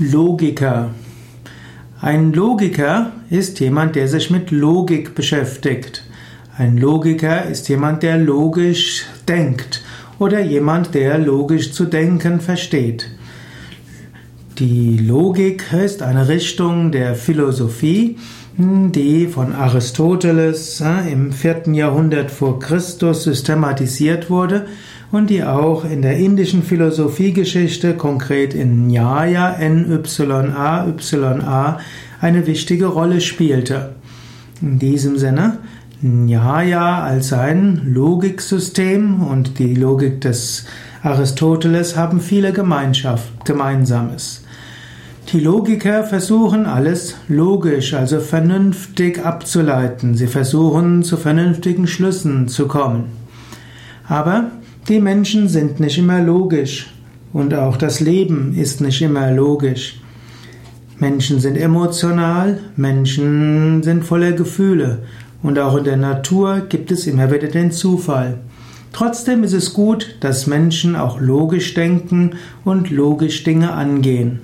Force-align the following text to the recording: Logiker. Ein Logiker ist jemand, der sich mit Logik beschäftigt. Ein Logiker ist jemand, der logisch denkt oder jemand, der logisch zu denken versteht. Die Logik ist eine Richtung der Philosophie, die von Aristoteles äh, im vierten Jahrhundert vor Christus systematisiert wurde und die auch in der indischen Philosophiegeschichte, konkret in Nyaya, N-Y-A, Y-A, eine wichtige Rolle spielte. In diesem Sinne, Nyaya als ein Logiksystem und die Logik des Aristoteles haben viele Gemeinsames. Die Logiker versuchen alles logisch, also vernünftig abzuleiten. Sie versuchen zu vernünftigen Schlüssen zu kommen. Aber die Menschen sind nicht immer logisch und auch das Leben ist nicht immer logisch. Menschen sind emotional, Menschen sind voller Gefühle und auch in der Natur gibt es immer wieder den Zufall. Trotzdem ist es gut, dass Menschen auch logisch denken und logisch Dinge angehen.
Logiker. 0.00 0.90
Ein 2.00 2.32
Logiker 2.32 3.12
ist 3.30 3.60
jemand, 3.60 3.94
der 3.94 4.08
sich 4.08 4.28
mit 4.28 4.50
Logik 4.50 5.14
beschäftigt. 5.14 6.02
Ein 6.58 6.78
Logiker 6.78 7.44
ist 7.44 7.68
jemand, 7.68 8.02
der 8.02 8.18
logisch 8.18 9.04
denkt 9.28 9.84
oder 10.18 10.40
jemand, 10.40 10.94
der 10.94 11.18
logisch 11.18 11.72
zu 11.72 11.84
denken 11.84 12.40
versteht. 12.40 13.08
Die 14.58 14.98
Logik 14.98 15.72
ist 15.72 16.02
eine 16.02 16.26
Richtung 16.26 16.90
der 16.90 17.14
Philosophie, 17.14 18.16
die 18.56 19.28
von 19.28 19.52
Aristoteles 19.52 20.80
äh, 20.80 21.12
im 21.12 21.32
vierten 21.32 21.74
Jahrhundert 21.74 22.32
vor 22.32 22.58
Christus 22.58 23.24
systematisiert 23.24 24.28
wurde 24.28 24.66
und 25.14 25.30
die 25.30 25.44
auch 25.44 25.84
in 25.84 26.02
der 26.02 26.16
indischen 26.16 26.62
Philosophiegeschichte, 26.62 27.94
konkret 27.94 28.54
in 28.54 28.86
Nyaya, 28.86 29.54
N-Y-A, 29.54 30.86
Y-A, 30.88 31.78
eine 32.20 32.46
wichtige 32.46 32.86
Rolle 32.86 33.20
spielte. 33.20 33.94
In 34.60 34.78
diesem 34.78 35.18
Sinne, 35.18 35.58
Nyaya 36.00 37.02
als 37.02 37.32
ein 37.32 37.82
Logiksystem 37.92 39.22
und 39.22 39.58
die 39.58 39.74
Logik 39.74 40.20
des 40.20 40.66
Aristoteles 41.02 41.96
haben 41.96 42.20
viele 42.20 42.52
Gemeinsames. 42.52 44.42
Die 45.32 45.40
Logiker 45.40 46.04
versuchen 46.04 46.66
alles 46.66 47.16
logisch, 47.28 47.94
also 47.94 48.20
vernünftig 48.20 49.24
abzuleiten. 49.24 50.14
Sie 50.14 50.26
versuchen 50.26 51.02
zu 51.02 51.16
vernünftigen 51.16 51.86
Schlüssen 51.86 52.48
zu 52.48 52.68
kommen. 52.68 53.04
Aber 54.06 54.50
die 54.88 55.00
Menschen 55.00 55.48
sind 55.48 55.80
nicht 55.80 55.96
immer 55.96 56.20
logisch 56.20 56.92
und 57.32 57.54
auch 57.54 57.76
das 57.76 58.00
Leben 58.00 58.54
ist 58.54 58.80
nicht 58.80 59.00
immer 59.00 59.30
logisch. 59.30 60.00
Menschen 60.98 61.40
sind 61.40 61.56
emotional, 61.56 62.60
Menschen 62.76 63.82
sind 63.82 64.04
voller 64.04 64.32
Gefühle 64.32 65.02
und 65.42 65.58
auch 65.58 65.76
in 65.76 65.84
der 65.84 65.96
Natur 65.96 66.66
gibt 66.68 66.92
es 66.92 67.06
immer 67.06 67.32
wieder 67.32 67.48
den 67.48 67.72
Zufall. 67.72 68.38
Trotzdem 68.92 69.42
ist 69.42 69.54
es 69.54 69.72
gut, 69.72 70.16
dass 70.20 70.46
Menschen 70.46 70.96
auch 70.96 71.18
logisch 71.18 71.74
denken 71.74 72.32
und 72.64 72.90
logisch 72.90 73.42
Dinge 73.42 73.72
angehen. 73.72 74.40